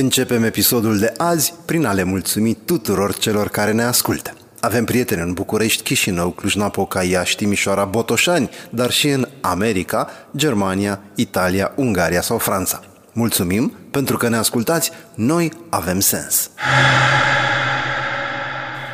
[0.00, 4.32] Începem episodul de azi prin a le mulțumi tuturor celor care ne ascultă.
[4.60, 11.72] Avem prieteni în București, Chișinău, Cluj-Napoca, Iași, Timișoara, Botoșani, dar și în America, Germania, Italia,
[11.76, 12.80] Ungaria sau Franța.
[13.12, 16.50] Mulțumim pentru că ne ascultați, noi avem sens.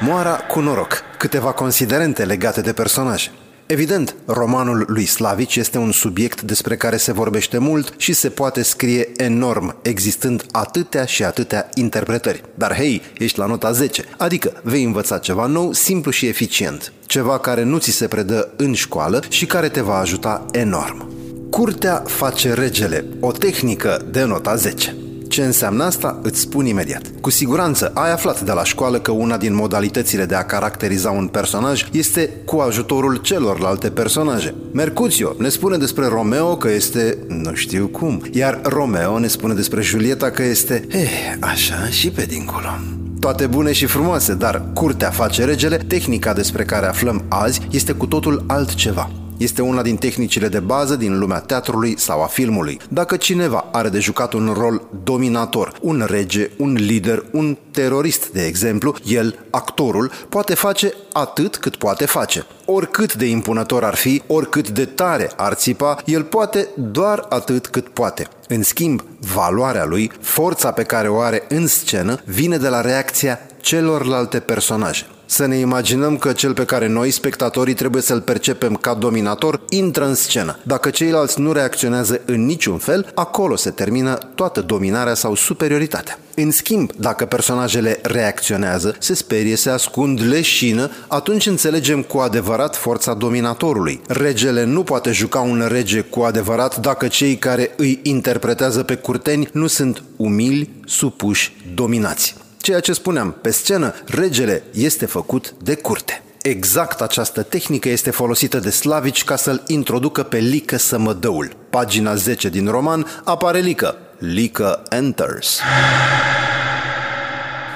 [0.00, 1.02] Moara cu noroc.
[1.18, 3.30] Câteva considerente legate de personaje.
[3.70, 8.62] Evident, romanul lui Slavici este un subiect despre care se vorbește mult și se poate
[8.62, 12.42] scrie enorm, existând atâtea și atâtea interpretări.
[12.54, 16.92] Dar hei, ești la nota 10, adică vei învăța ceva nou, simplu și eficient.
[17.06, 21.10] Ceva care nu ți se predă în școală și care te va ajuta enorm.
[21.50, 24.94] Curtea face regele, o tehnică de nota 10.
[25.30, 26.18] Ce înseamnă asta?
[26.22, 27.02] Îți spun imediat.
[27.20, 31.26] Cu siguranță ai aflat de la școală că una din modalitățile de a caracteriza un
[31.26, 34.54] personaj este cu ajutorul celorlalte personaje.
[34.72, 39.80] Mercutio ne spune despre Romeo că este nu știu cum, iar Romeo ne spune despre
[39.80, 42.78] Julieta că este eh, așa și pe dincolo.
[43.20, 48.06] Toate bune și frumoase, dar curtea face regele, tehnica despre care aflăm azi este cu
[48.06, 49.10] totul altceva.
[49.40, 52.78] Este una din tehnicile de bază din lumea teatrului sau a filmului.
[52.88, 58.46] Dacă cineva are de jucat un rol dominator, un rege, un lider, un terorist, de
[58.46, 62.46] exemplu, el, actorul, poate face atât cât poate face.
[62.64, 67.88] Oricât de impunător ar fi, oricât de tare ar țipa, el poate doar atât cât
[67.88, 68.28] poate.
[68.48, 69.02] În schimb,
[69.34, 75.06] valoarea lui, forța pe care o are în scenă, vine de la reacția celorlalte personaje
[75.30, 80.06] să ne imaginăm că cel pe care noi, spectatorii, trebuie să-l percepem ca dominator, intră
[80.06, 80.58] în scenă.
[80.62, 86.18] Dacă ceilalți nu reacționează în niciun fel, acolo se termină toată dominarea sau superioritatea.
[86.34, 93.14] În schimb, dacă personajele reacționează, se sperie, se ascund, leșină, atunci înțelegem cu adevărat forța
[93.14, 94.00] dominatorului.
[94.06, 99.48] Regele nu poate juca un rege cu adevărat dacă cei care îi interpretează pe curteni
[99.52, 102.34] nu sunt umili, supuși, dominați.
[102.60, 106.22] Ceea ce spuneam, pe scenă, regele este făcut de curte.
[106.42, 111.56] Exact această tehnică este folosită de Slavici ca să-l introducă pe Lică Sămădăul.
[111.70, 113.96] Pagina 10 din roman apare Lică.
[114.18, 115.60] Lică enters.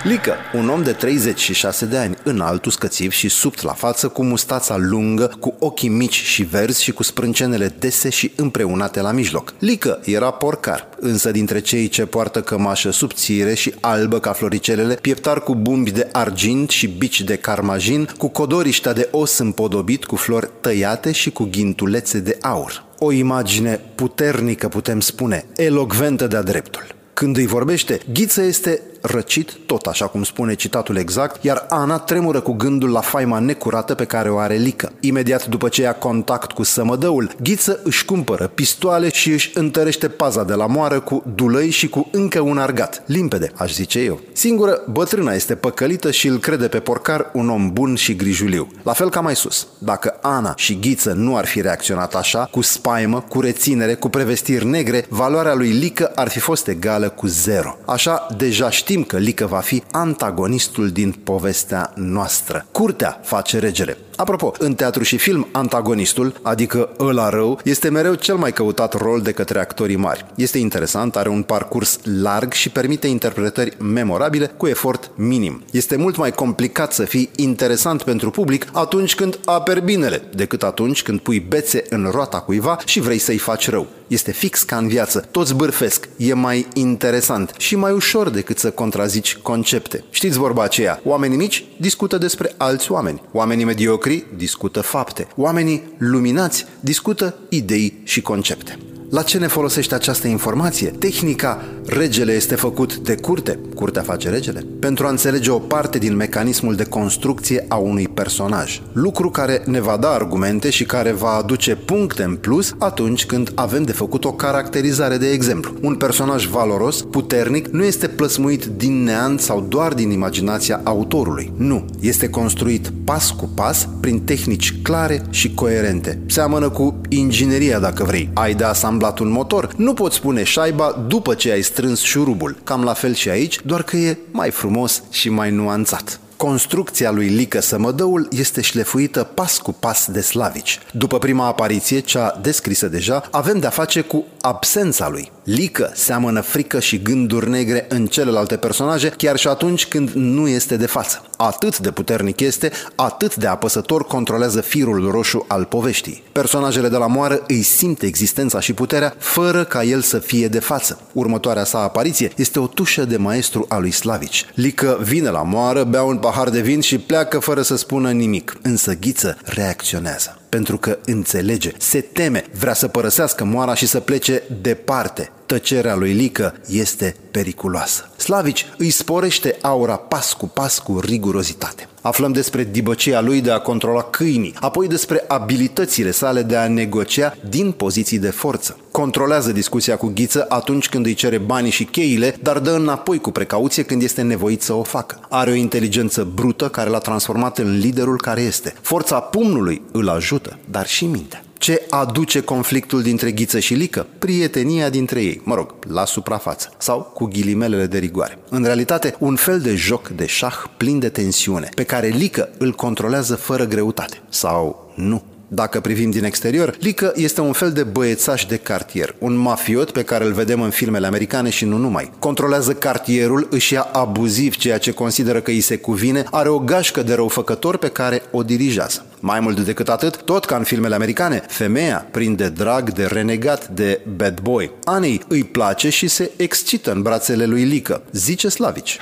[0.05, 4.77] Lică, un om de 36 de ani, înalt, uscățiv și subt la față, cu mustața
[4.77, 9.55] lungă, cu ochii mici și verzi și cu sprâncenele dese și împreunate la mijloc.
[9.59, 15.43] Lică era porcar, însă dintre cei ce poartă cămașă subțire și albă ca floricelele, pieptar
[15.43, 20.51] cu bumbi de argint și bici de carmajin, cu codoriștea de os împodobit cu flori
[20.61, 22.85] tăiate și cu ghintulețe de aur.
[22.99, 26.87] O imagine puternică, putem spune, elogventă de-a dreptul.
[27.15, 32.41] Când îi vorbește, Ghiță este răcit, tot așa cum spune citatul exact, iar Ana tremură
[32.41, 34.93] cu gândul la faima necurată pe care o are Lică.
[35.01, 40.45] Imediat după ce ia contact cu sămădăul, Ghiță își cumpără pistoale și își întărește paza
[40.45, 43.03] de la moară cu dulăi și cu încă un argat.
[43.07, 44.21] Limpede, aș zice eu.
[44.33, 48.69] Singură, bătrâna este păcălită și îl crede pe porcar un om bun și grijuliu.
[48.83, 49.67] La fel ca mai sus.
[49.79, 54.67] Dacă Ana și Ghiță nu ar fi reacționat așa, cu spaimă, cu reținere, cu prevestiri
[54.67, 57.79] negre, valoarea lui Lică ar fi fost egală cu zero.
[57.85, 62.67] Așa, deja știi știm că Lică va fi antagonistul din povestea noastră.
[62.73, 63.97] Curtea face regele.
[64.17, 69.21] Apropo, în teatru și film, antagonistul, adică ăla rău, este mereu cel mai căutat rol
[69.21, 70.27] de către actorii mari.
[70.35, 75.63] Este interesant, are un parcurs larg și permite interpretări memorabile cu efort minim.
[75.71, 81.03] Este mult mai complicat să fii interesant pentru public atunci când aperi binele, decât atunci
[81.03, 83.87] când pui bețe în roata cuiva și vrei să-i faci rău.
[84.07, 85.29] Este fix ca în viață.
[85.31, 86.09] Toți bârfesc.
[86.17, 90.05] E mai interesant și mai ușor decât să contrazici concepte.
[90.11, 91.01] Știți vorba aceea?
[91.05, 93.23] Oamenii mici discută despre alți oameni.
[93.33, 94.04] Oamenii mediocri
[94.37, 95.27] discută fapte.
[95.37, 98.79] Oamenii luminați discută idei și concepte.
[99.11, 100.89] La ce ne folosește această informație?
[100.89, 106.17] Tehnica regele este făcut de curte, curtea face regele, pentru a înțelege o parte din
[106.17, 108.83] mecanismul de construcție a unui personaj.
[108.93, 113.53] Lucru care ne va da argumente și care va aduce puncte în plus atunci când
[113.55, 115.75] avem de făcut o caracterizare de exemplu.
[115.83, 121.53] Un personaj valoros, puternic, nu este plăsmuit din neant sau doar din imaginația autorului.
[121.57, 126.19] Nu, este construit pas cu pas prin tehnici clare și coerente.
[126.27, 128.31] Seamănă cu ingineria, dacă vrei.
[128.35, 132.57] Ai de asamblat asamblat un motor, nu poți pune șaiba după ce ai strâns șurubul.
[132.65, 136.21] Cam la fel și aici, doar că e mai frumos și mai nuanțat.
[136.37, 140.81] Construcția lui Lică Sămădăul este șlefuită pas cu pas de slavici.
[140.93, 145.33] După prima apariție, cea descrisă deja, avem de-a face cu absența lui.
[145.45, 150.77] Lică seamănă frică și gânduri negre în celelalte personaje, chiar și atunci când nu este
[150.77, 151.23] de față.
[151.37, 156.23] Atât de puternic este, atât de apăsător controlează firul roșu al poveștii.
[156.33, 160.59] Personajele de la moară îi simt existența și puterea fără ca el să fie de
[160.59, 161.01] față.
[161.13, 164.47] Următoarea sa apariție este o tușă de maestru al lui Slavici.
[164.55, 168.59] Lică vine la moară, bea un pahar de vin și pleacă fără să spună nimic.
[168.63, 174.43] Însă Ghiță reacționează pentru că înțelege, se teme, vrea să părăsească moara și să plece
[174.61, 175.31] departe.
[175.47, 178.11] Tăcerea lui Lică este periculoasă.
[178.17, 181.89] Slavici îi sporește aura pas cu pas cu rigurozitate.
[182.01, 187.37] Aflăm despre dibăcia lui de a controla câinii, apoi despre abilitățile sale de a negocia
[187.49, 188.79] din poziții de forță.
[188.91, 193.31] Controlează discuția cu Ghiță atunci când îi cere banii și cheile, dar dă înapoi cu
[193.31, 195.21] precauție când este nevoit să o facă.
[195.29, 198.75] Are o inteligență brută care l-a transformat în liderul care este.
[198.81, 201.44] Forța pumnului îl ajută, dar și mintea.
[201.65, 204.07] Ce aduce conflictul dintre Ghiță și Lică?
[204.19, 208.39] Prietenia dintre ei, mă rog, la suprafață sau cu ghilimelele de rigoare.
[208.49, 212.73] În realitate, un fel de joc de șah plin de tensiune, pe care Lică îl
[212.73, 214.21] controlează fără greutate.
[214.29, 215.23] Sau nu.
[215.49, 220.03] Dacă privim din exterior, Lică este un fel de băiețaș de cartier, un mafiot pe
[220.03, 222.11] care îl vedem în filmele americane și nu numai.
[222.19, 227.03] Controlează cartierul, își ia abuziv ceea ce consideră că îi se cuvine, are o gașcă
[227.03, 229.05] de răufăcător pe care o dirigează.
[229.27, 234.01] Mai mult decât atât, tot ca în filmele americane, femeia prinde drag de renegat de
[234.17, 234.73] bad boy.
[234.85, 238.99] Anei îi place și se excită în brațele lui Lică, zice Slavici.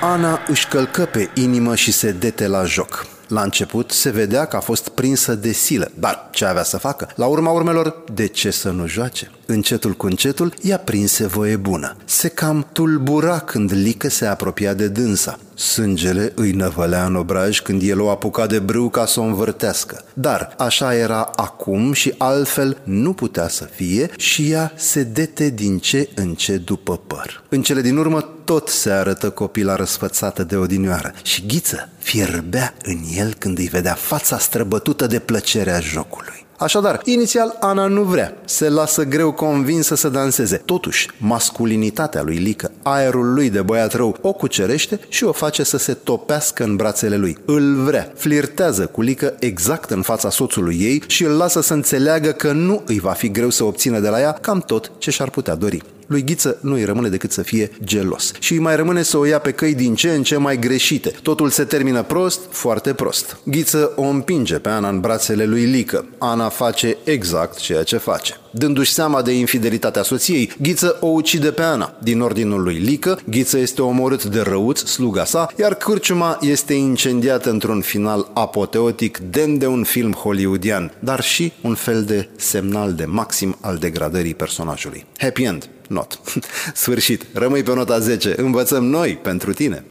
[0.00, 3.06] Ana își călcă pe inimă și se dete la joc.
[3.28, 7.08] La început se vedea că a fost prinsă de silă, dar ce avea să facă?
[7.14, 9.30] La urma urmelor, de ce să nu joace?
[9.46, 11.96] Încetul cu încetul, ea prinse voie bună.
[12.04, 15.38] Se cam tulbura când Lică se apropia de dânsa.
[15.62, 20.04] Sângele îi năvălea în obraj când el o apuca de brâu ca să o învârtească.
[20.14, 25.78] Dar așa era acum și altfel nu putea să fie și ea se dete din
[25.78, 27.42] ce în ce după păr.
[27.48, 32.98] În cele din urmă tot se arătă copila răsfățată de odinioară și Ghiță fierbea în
[33.16, 36.31] el când îi vedea fața străbătută de plăcerea jocului.
[36.62, 40.56] Așadar, inițial Ana nu vrea, se lasă greu convinsă să danseze.
[40.56, 45.76] Totuși, masculinitatea lui Lică, aerul lui de băiat rău, o cucerește și o face să
[45.76, 47.36] se topească în brațele lui.
[47.44, 52.30] Îl vrea, flirtează cu Lică exact în fața soțului ei și îl lasă să înțeleagă
[52.30, 55.30] că nu îi va fi greu să obțină de la ea cam tot ce și-ar
[55.30, 55.82] putea dori.
[56.12, 59.24] Lui Ghiță nu îi rămâne decât să fie gelos și îi mai rămâne să o
[59.24, 61.12] ia pe căi din ce în ce mai greșite.
[61.22, 63.36] Totul se termină prost, foarte prost.
[63.44, 66.06] Ghiță o împinge pe Ana în brațele lui Lică.
[66.18, 68.36] Ana face exact ceea ce face.
[68.50, 71.94] Dându-și seama de infidelitatea soției, Ghiță o ucide pe Ana.
[72.02, 77.50] Din ordinul lui Lică, Ghiță este omorât de răuț, sluga sa, iar cârciuma este incendiată
[77.50, 83.04] într-un final apoteotic demn de un film hollywoodian, dar și un fel de semnal de
[83.04, 85.06] maxim al degradării personajului.
[85.18, 86.20] Happy end, not.
[86.74, 87.26] Sfârșit.
[87.32, 88.34] Rămâi pe nota 10.
[88.36, 89.84] Învățăm noi pentru tine.